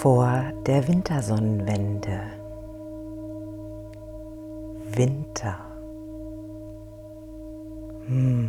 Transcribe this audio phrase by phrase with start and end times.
[0.00, 2.22] vor der Wintersonnenwende.
[4.96, 5.58] Winter.
[8.06, 8.48] Hm.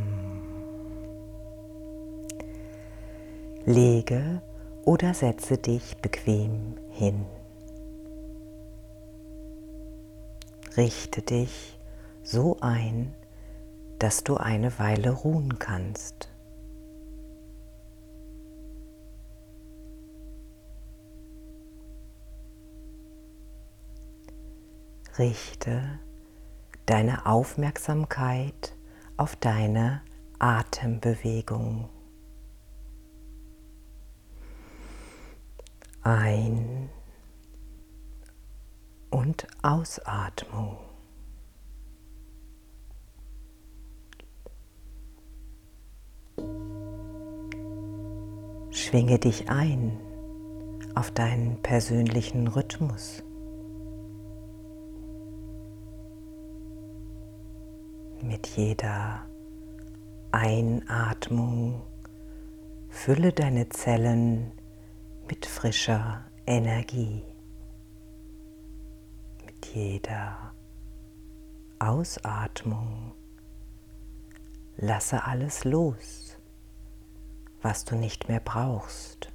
[3.66, 4.42] Lege
[4.86, 7.26] oder setze dich bequem hin.
[10.78, 11.78] Richte dich
[12.24, 13.14] so ein,
[14.00, 16.31] dass du eine Weile ruhen kannst.
[25.22, 26.00] Richte
[26.88, 28.76] deine Aufmerksamkeit
[29.18, 30.02] auf deine
[30.40, 31.90] Atembewegung.
[36.02, 36.90] Ein-
[39.12, 40.78] und Ausatmung.
[48.72, 50.00] Schwinge dich ein
[50.96, 53.22] auf deinen persönlichen Rhythmus.
[58.24, 59.26] Mit jeder
[60.32, 61.82] Einatmung
[62.88, 64.52] fülle deine Zellen
[65.28, 67.24] mit frischer Energie.
[69.44, 70.54] Mit jeder
[71.80, 73.14] Ausatmung
[74.78, 76.38] lasse alles los,
[77.64, 79.34] was du nicht mehr brauchst.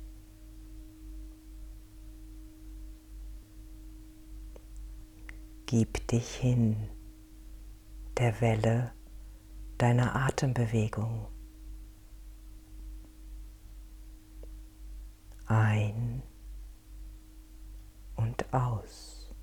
[5.66, 6.76] Gib dich hin
[8.18, 8.92] der Welle
[9.78, 11.26] deiner Atembewegung.
[15.46, 16.22] Ein
[18.16, 19.34] und aus.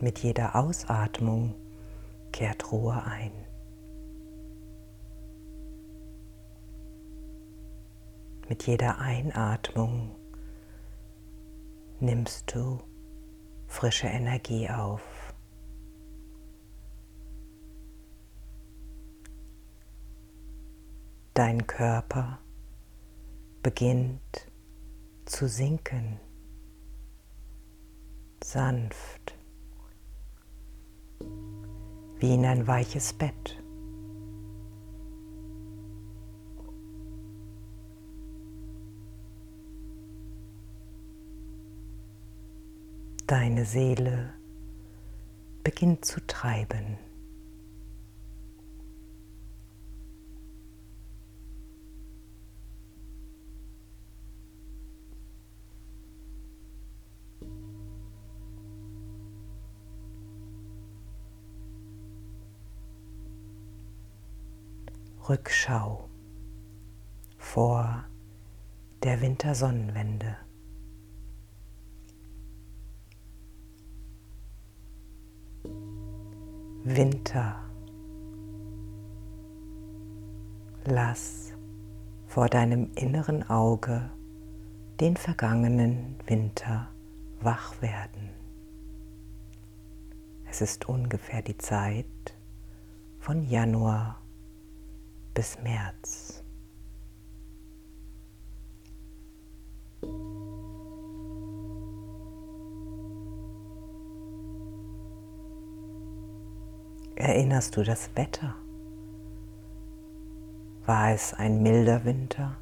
[0.00, 1.54] Mit jeder Ausatmung
[2.32, 3.51] kehrt Ruhe ein.
[8.48, 10.14] Mit jeder Einatmung
[12.00, 12.80] nimmst du
[13.66, 15.02] frische Energie auf.
[21.34, 22.40] Dein Körper
[23.62, 24.50] beginnt
[25.24, 26.20] zu sinken,
[28.44, 29.34] sanft,
[32.18, 33.61] wie in ein weiches Bett.
[43.32, 44.34] Deine Seele
[45.64, 46.98] beginnt zu treiben.
[65.26, 66.06] Rückschau
[67.38, 68.04] vor
[69.02, 70.36] der Wintersonnenwende.
[76.84, 77.54] Winter.
[80.84, 81.52] Lass
[82.26, 84.10] vor deinem inneren Auge
[84.98, 86.88] den vergangenen Winter
[87.40, 88.30] wach werden.
[90.50, 92.04] Es ist ungefähr die Zeit
[93.20, 94.20] von Januar
[95.34, 96.42] bis März.
[107.14, 108.56] Erinnerst du das Wetter?
[110.86, 112.56] War es ein milder Winter?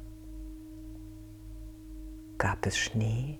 [2.37, 3.39] Gab es Schnee?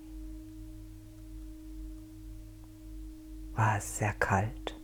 [3.55, 4.80] War es sehr kalt?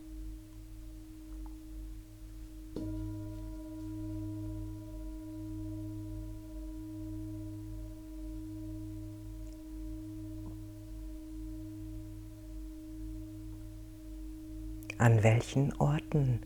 [14.98, 16.40] An welchen Orten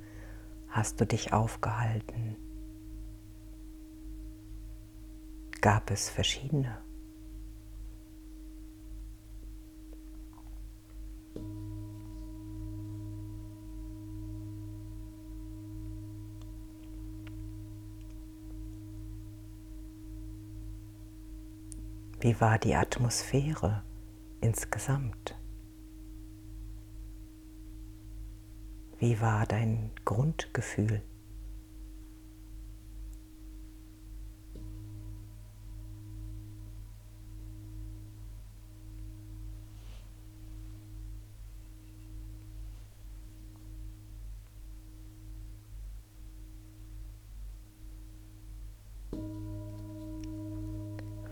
[0.68, 2.36] hast du dich aufgehalten?
[5.62, 6.76] Gab es verschiedene?
[22.20, 23.82] Wie war die Atmosphäre
[24.42, 25.41] insgesamt?
[29.02, 31.02] Wie war dein Grundgefühl?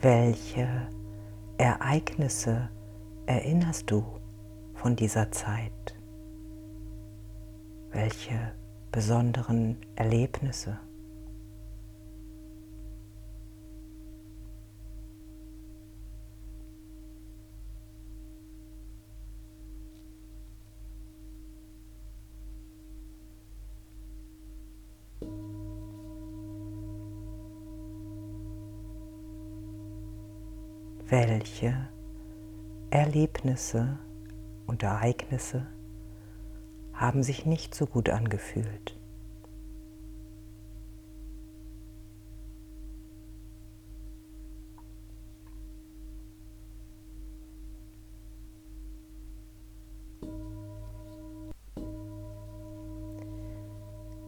[0.00, 0.88] Welche
[1.56, 2.68] Ereignisse
[3.26, 4.18] erinnerst du
[4.74, 5.99] von dieser Zeit?
[7.92, 8.52] Welche
[8.92, 10.78] besonderen Erlebnisse?
[31.10, 31.88] welche
[32.90, 33.98] Erlebnisse
[34.66, 35.66] und Ereignisse
[37.00, 38.94] haben sich nicht so gut angefühlt.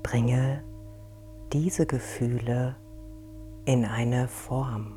[0.03, 0.65] Bringe
[1.53, 2.77] diese Gefühle
[3.67, 4.97] in eine Form.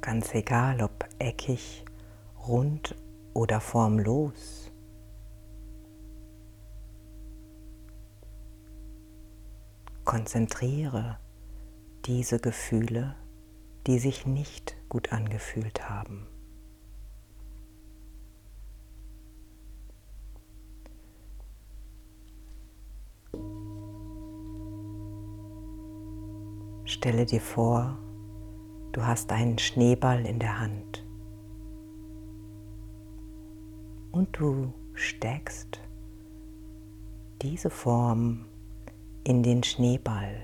[0.00, 1.84] Ganz egal, ob eckig,
[2.46, 2.94] rund
[3.40, 4.70] oder formlos.
[10.04, 11.18] Konzentriere
[12.04, 13.16] diese Gefühle,
[13.86, 16.26] die sich nicht gut angefühlt haben.
[26.84, 27.96] Stelle dir vor,
[28.92, 31.09] Du hast einen Schneeball in der Hand.
[34.12, 35.80] Und du steckst
[37.42, 38.46] diese Form
[39.24, 40.42] in den Schneeball.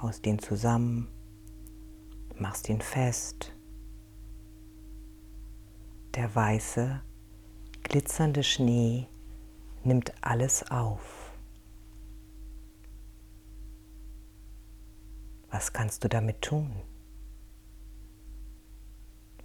[0.00, 1.08] Haust ihn zusammen,
[2.38, 3.52] machst ihn fest.
[6.14, 7.02] Der weiße,
[7.82, 9.08] glitzernde Schnee
[9.84, 11.32] nimmt alles auf.
[15.50, 16.70] Was kannst du damit tun?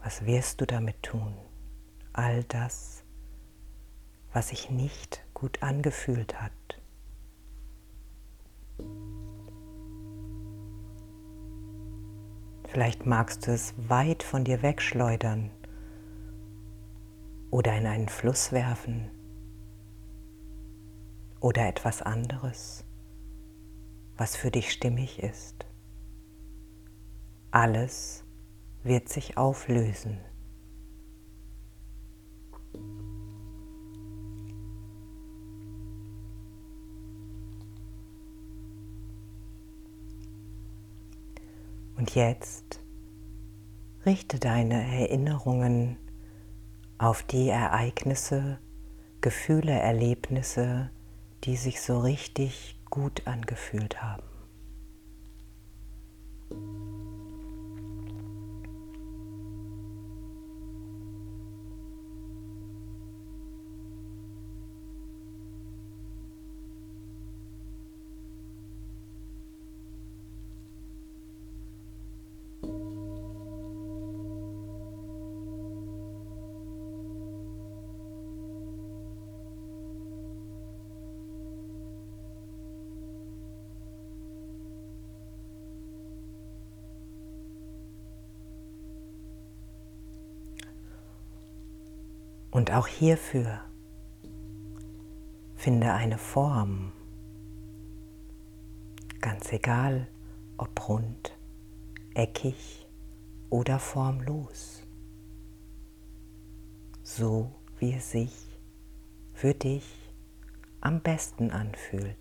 [0.03, 1.35] Was wirst du damit tun?
[2.13, 3.03] All das,
[4.33, 6.51] was sich nicht gut angefühlt hat.
[12.67, 15.51] Vielleicht magst du es weit von dir wegschleudern
[17.49, 19.11] oder in einen Fluss werfen
[21.41, 22.85] oder etwas anderes,
[24.15, 25.65] was für dich stimmig ist.
[27.51, 28.23] Alles
[28.83, 30.19] wird sich auflösen.
[41.97, 42.79] Und jetzt
[44.07, 45.97] richte deine Erinnerungen
[46.97, 48.57] auf die Ereignisse,
[49.21, 50.89] Gefühle, Erlebnisse,
[51.43, 54.23] die sich so richtig gut angefühlt haben.
[92.51, 93.61] Und auch hierfür
[95.55, 96.91] finde eine Form,
[99.21, 100.07] ganz egal
[100.57, 101.37] ob rund,
[102.13, 102.87] eckig
[103.49, 104.85] oder formlos,
[107.03, 108.59] so wie es sich
[109.33, 110.13] für dich
[110.81, 112.17] am besten anfühlt.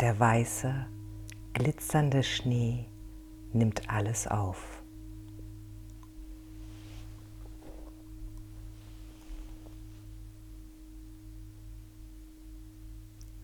[0.00, 0.86] Der weiße,
[1.52, 2.88] glitzernde Schnee
[3.56, 4.82] nimmt alles auf.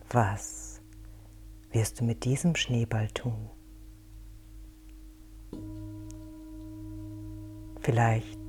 [0.09, 0.79] Was
[1.71, 3.49] wirst du mit diesem Schneeball tun?
[7.79, 8.39] Vielleicht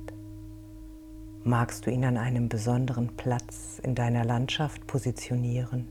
[1.43, 5.89] magst du ihn an einem besonderen Platz in deiner Landschaft positionieren.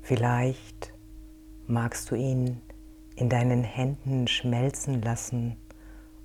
[0.00, 0.93] Vielleicht
[1.66, 2.60] magst du ihn
[3.16, 5.56] in deinen Händen schmelzen lassen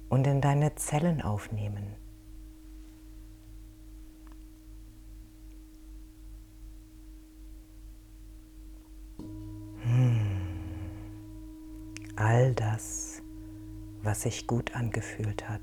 [0.09, 1.95] und in deine Zellen aufnehmen.
[9.83, 10.19] Hm.
[12.15, 13.21] All das,
[14.03, 15.61] was sich gut angefühlt hat,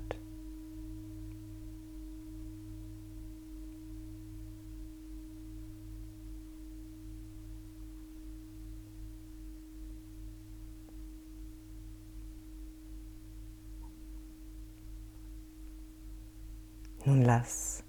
[17.37, 17.83] Lass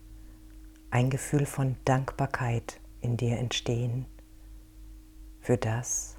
[0.90, 4.04] ein Gefühl von Dankbarkeit in dir entstehen
[5.40, 6.18] für das,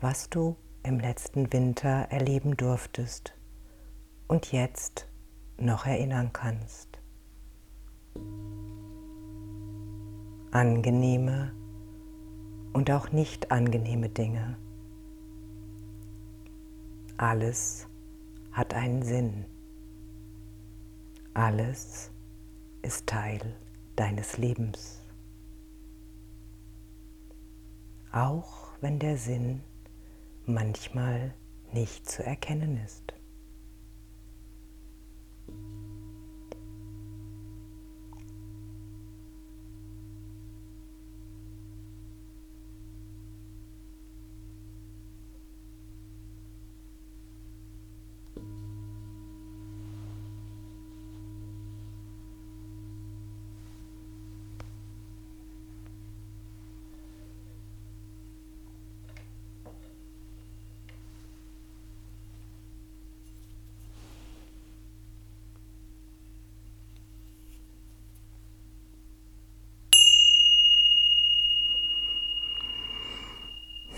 [0.00, 3.34] was du im letzten Winter erleben durftest
[4.26, 5.06] und jetzt
[5.58, 6.98] noch erinnern kannst.
[10.50, 11.52] Angenehme
[12.72, 14.56] und auch nicht angenehme Dinge.
[17.18, 17.86] Alles
[18.52, 19.44] hat einen Sinn.
[21.34, 22.13] Alles
[22.84, 23.40] ist Teil
[23.96, 25.00] deines Lebens.
[28.12, 29.62] Auch wenn der Sinn
[30.46, 31.34] manchmal
[31.72, 33.03] nicht zu erkennen ist.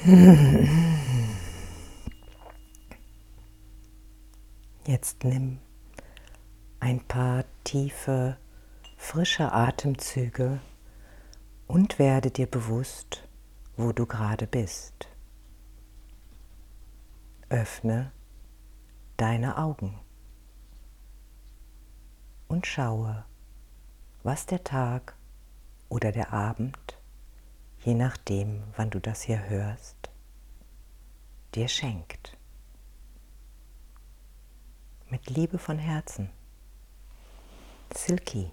[4.87, 5.59] Jetzt nimm
[6.79, 8.37] ein paar tiefe,
[8.97, 10.61] frische Atemzüge
[11.67, 13.27] und werde dir bewusst,
[13.77, 15.09] wo du gerade bist.
[17.49, 18.13] Öffne
[19.17, 19.99] deine Augen
[22.47, 23.25] und schaue,
[24.23, 25.17] was der Tag
[25.89, 26.97] oder der Abend
[27.87, 30.11] je nachdem, wann du das hier hörst,
[31.55, 32.37] dir schenkt.
[35.09, 36.31] Mit Liebe von Herzen.
[37.95, 38.51] Silky.